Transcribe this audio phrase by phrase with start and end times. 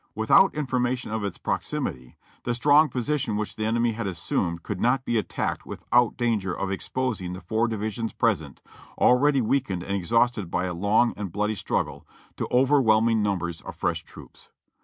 [0.17, 5.05] ''Without information of its proximity, the strong position which the enemy had assumed could not
[5.05, 8.63] be attacked without danger of exposing the four divisions present,
[8.97, 14.01] already weakened and exhausted by a long and bloody struggle, to overwhelming numbers of fresh
[14.03, 14.49] troops.